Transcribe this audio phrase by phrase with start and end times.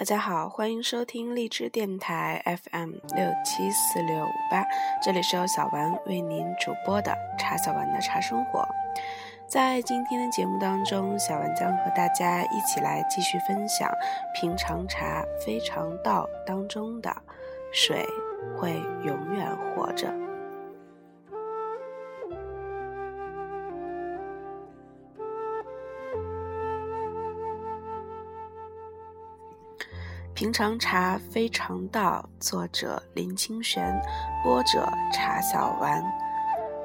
[0.00, 4.64] 大家好，欢迎收听荔枝电台 FM 六七四六五八，
[5.02, 8.66] 这里是由小丸为您主播的茶小丸的茶生活。
[9.46, 13.90] 在今天的节目当中，小丸将和大家一起来继续分享
[14.40, 17.14] 《平常茶非常道》当中的
[17.70, 18.06] “水
[18.58, 18.70] 会
[19.04, 20.10] 永远活着”。
[30.40, 33.94] 平常茶非常道，作者林清玄，
[34.42, 36.02] 播者茶小丸。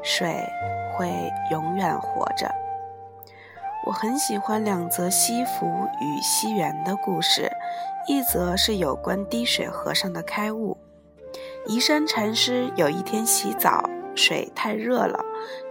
[0.03, 0.45] 水
[0.91, 2.53] 会永远活着。
[3.85, 7.49] 我很喜欢两则西福与西园的故事，
[8.09, 10.75] 一则是有关滴水和尚的开悟。
[11.65, 15.17] 移山禅师有一天洗澡，水太热了，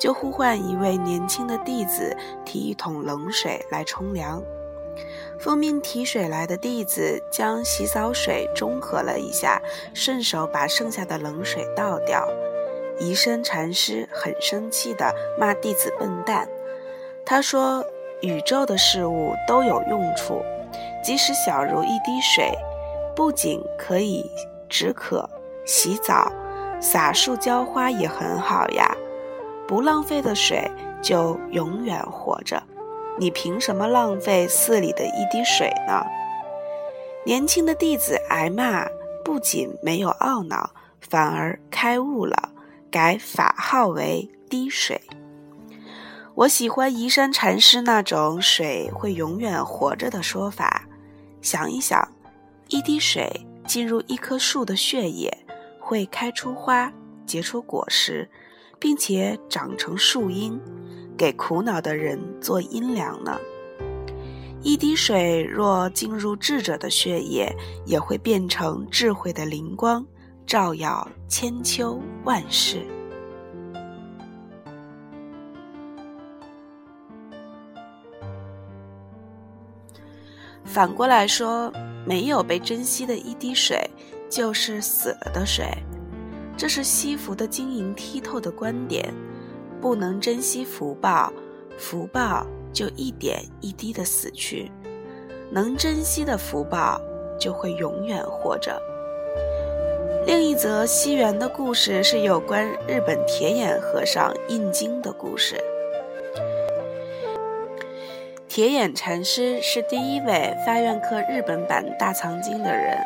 [0.00, 2.16] 就呼唤一位年轻的弟子
[2.46, 4.42] 提一桶冷水来冲凉。
[5.44, 9.60] 奉命提水来的弟子将洗澡水中和了一下，
[9.92, 12.26] 顺手把剩下的冷水倒掉。
[12.98, 16.48] 宜生禅师很生气地骂弟子笨蛋。
[17.26, 17.84] 他说
[18.22, 20.42] ：“宇宙的事物都有用处，
[21.04, 22.50] 即使小如一滴水，
[23.14, 24.24] 不仅可以
[24.66, 25.28] 止渴、
[25.66, 26.32] 洗澡、
[26.80, 28.96] 洒树浇花也很好呀。
[29.68, 30.70] 不浪费的水
[31.02, 32.62] 就永远活着。”
[33.18, 36.04] 你凭什么浪费寺里的一滴水呢？
[37.24, 38.86] 年轻的弟子挨骂，
[39.24, 42.50] 不仅没有懊恼，反而开悟了，
[42.90, 45.00] 改法号为滴水。
[46.34, 50.86] 我喜欢移山禅师那种水会永远活着的说法。
[51.40, 52.08] 想一想，
[52.68, 55.38] 一滴水进入一棵树的血液，
[55.78, 56.92] 会开出花，
[57.24, 58.28] 结出果实，
[58.80, 60.60] 并且长成树荫。
[61.16, 63.38] 给苦恼的人做阴凉呢。
[64.62, 67.54] 一滴水若进入智者的血液，
[67.84, 70.06] 也会变成智慧的灵光，
[70.46, 72.82] 照耀千秋万世。
[80.64, 81.70] 反过来说，
[82.06, 83.78] 没有被珍惜的一滴水，
[84.30, 85.66] 就是死了的水。
[86.56, 89.12] 这是西服的晶莹剔透的观点。
[89.84, 91.30] 不能珍惜福报，
[91.76, 94.70] 福报就一点一滴的死去；
[95.50, 96.98] 能珍惜的福报
[97.38, 98.80] 就会永远活着。
[100.26, 105.62] 另一则西园的故事是有关日本铁眼和尚印经的故事。
[108.48, 112.96] 铁眼禅师是第一位发愿刻日本版大藏经的人，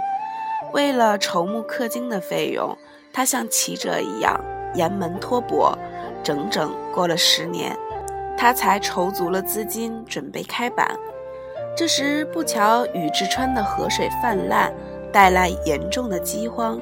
[0.73, 2.79] 为了筹募刻经的费用，
[3.13, 4.41] 他像骑者一样
[4.77, 5.77] 沿门托钵。
[6.23, 7.77] 整整过了十年，
[8.37, 10.89] 他才筹足了资金，准备开板。
[11.77, 14.73] 这时不巧宇治川的河水泛滥，
[15.13, 16.81] 带来严重的饥荒。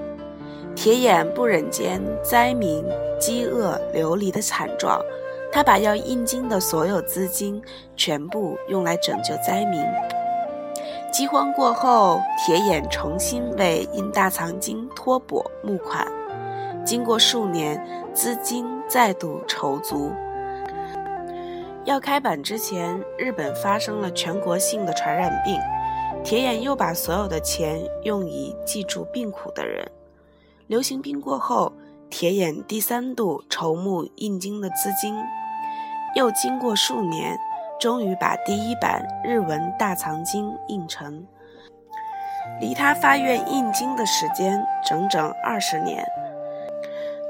[0.75, 2.85] 铁眼不忍见灾民
[3.19, 5.01] 饥饿流离的惨状，
[5.51, 7.63] 他把要印经的所有资金
[7.97, 9.83] 全部用来拯救灾民。
[11.11, 16.07] 饥荒过后，铁眼重新为印大藏经托钵募款。
[16.87, 18.65] 经过数年，资金。
[18.89, 20.13] 再度筹足，
[21.85, 25.61] 要开板之前，日本发生了全国性的传染病。
[26.23, 29.85] 铁眼又把所有的钱用以记住病苦的人。
[30.69, 31.73] 流行病过后，
[32.09, 35.17] 铁眼第三度筹募印经的资金，
[36.15, 37.37] 又经过数年，
[37.81, 41.27] 终于把第一版日文大藏经印成。
[42.61, 46.07] 离他发愿印经的时间整整二十年。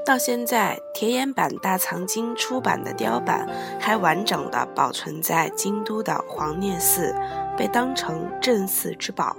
[0.07, 3.45] 到现在，铁眼版大藏经出版的雕版
[3.77, 7.13] 还完整的保存在京都的黄念寺，
[7.57, 9.35] 被当成镇寺之宝。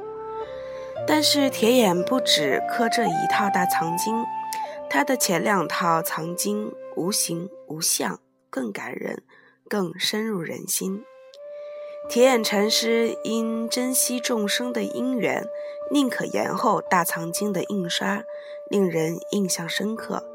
[1.07, 4.27] 但是铁眼不止刻这一套大藏经，
[4.91, 9.23] 他的前两套藏经无形无相，更感人，
[9.71, 11.03] 更深入人心。
[12.11, 15.47] 铁眼禅师因珍惜众生的因缘，
[15.91, 18.23] 宁可延后大藏经的印刷，
[18.69, 20.28] 令人印象深刻。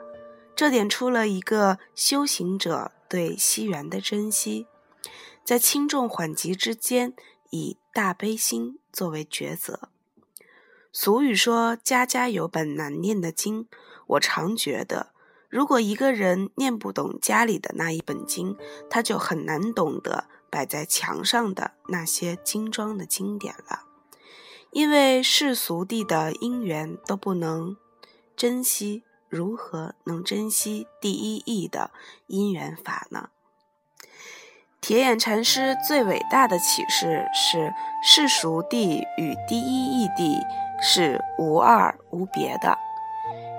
[0.55, 4.67] 这点出了一个修行者对西缘的珍惜，
[5.43, 7.13] 在轻重缓急之间，
[7.49, 9.89] 以大悲心作为抉择。
[10.91, 13.67] 俗语说：“家家有本难念的经。”
[14.05, 15.11] 我常觉得，
[15.49, 18.55] 如果一个人念不懂家里的那一本经，
[18.89, 23.85] 他就很难懂得摆在墙上的那些精装的经典了。
[24.69, 27.75] 因为世俗地的因缘都不能
[28.35, 29.03] 珍惜。
[29.33, 31.89] 如何能珍惜第一义的
[32.27, 33.29] 因缘法呢？
[34.79, 40.39] 铁眼禅师最伟大的启示是：世俗谛与第一义谛
[40.79, 42.77] 是无二无别的。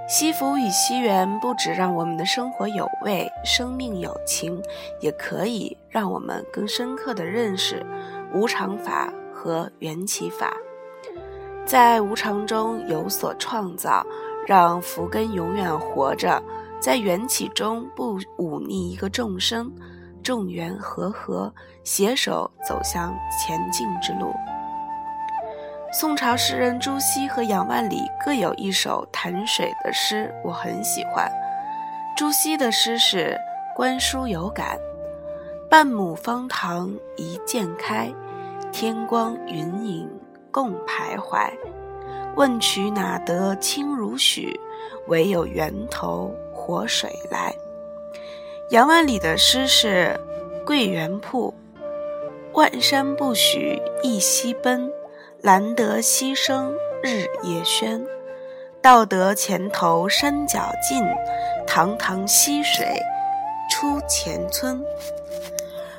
[0.09, 4.63] 西福与西缘不止让我们的生活有味、生命有情，
[5.01, 7.85] 也可以让我们更深刻地认识
[8.33, 10.57] 无常法和缘起法。
[11.67, 14.07] 在无常中有所创造，
[14.47, 16.43] 让福根永远活着；
[16.81, 19.71] 在缘起中不忤逆一个众生，
[20.23, 21.53] 众缘和合，
[21.83, 24.35] 携手走向前进之路。
[25.93, 31.31] 宋朝诗人朱熹和杨万里各有一首潭水的诗，我很喜欢。
[32.17, 33.39] 朱熹的诗是
[33.77, 34.77] 《观书有感》
[35.71, 38.13] ：“半亩方塘一鉴开，
[38.73, 40.11] 天光云影
[40.51, 41.49] 共徘徊。
[42.37, 44.59] 问渠哪得清如许？
[45.07, 47.55] 唯有源头活水来。”
[48.71, 50.19] 杨万里的诗是
[50.65, 51.53] 《桂园铺》
[52.55, 54.91] ：“万山不许一溪奔。”
[55.43, 58.03] 兰得溪声日夜喧，
[58.81, 61.05] 道得前头山脚尽，
[61.67, 62.99] 堂堂溪水
[63.71, 64.83] 出前村。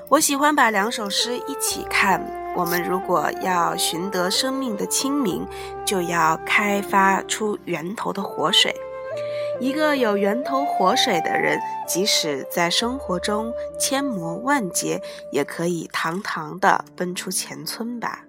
[0.09, 2.19] 我喜欢把两首诗一起看。
[2.55, 5.45] 我们如果要寻得生命的清明，
[5.85, 8.73] 就要开发出源头的活水。
[9.59, 18.23] 一个有源头活水的人，即使在生活中千磨万劫，也可以堂堂的奔出前村吧。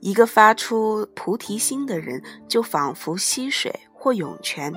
[0.00, 4.72] 一个发出菩提心的人，就仿佛溪水或涌泉，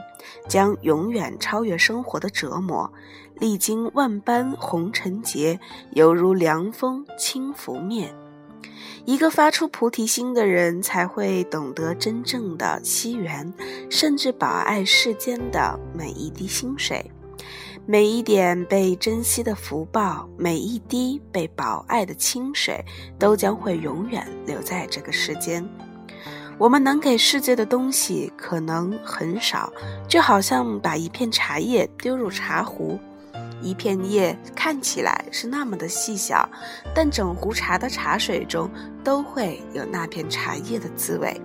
[0.48, 2.92] 将永远超越生活的折磨，
[3.36, 5.60] 历经万般红尘劫，
[5.92, 8.14] 犹如凉风轻拂面。
[9.06, 13.54] 一个发出菩提心的人，才会懂得真正的惜缘，
[13.90, 17.12] 甚至保爱世间的每一滴心水。
[17.86, 22.82] 每一点被珍惜的福报，每一滴被保爱的清水，
[23.20, 25.68] 都将会永远留在这个世间。
[26.58, 29.74] 我们能给世界的东西可能很少，
[30.08, 32.98] 就好像把一片茶叶丢入茶壶，
[33.64, 36.48] 一片叶看起来是那么的细小，
[36.94, 38.70] 但整壶茶的茶水中
[39.04, 41.40] 都会有那片茶叶的滋味。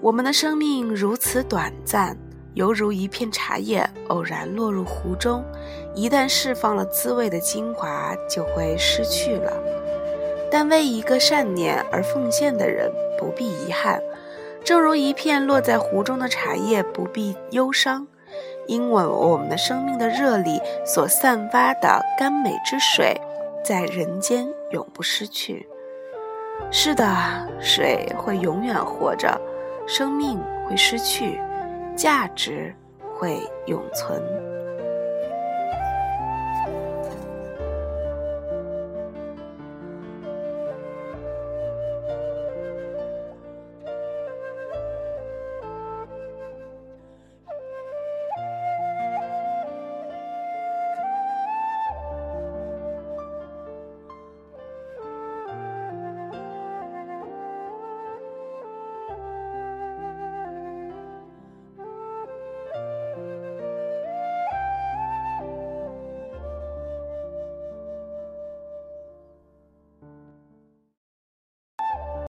[0.00, 2.16] 我们的生命如此短暂。
[2.54, 5.44] 犹如一片茶叶偶然落入壶中，
[5.92, 9.52] 一旦释放了滋味的精华，就会失去了。
[10.52, 12.88] 但为一个善念而奉献的人
[13.18, 14.00] 不必遗憾，
[14.62, 18.06] 正如一片落在壶中的茶叶不必忧伤，
[18.66, 23.20] 因为我们的生命的热力所散发的甘美之水，
[23.64, 25.68] 在人间永不失去。
[26.70, 27.06] 是的，
[27.60, 29.40] 水会永远活着，
[29.86, 31.40] 生命会失去。
[31.96, 32.74] 价值
[33.12, 34.20] 会永存。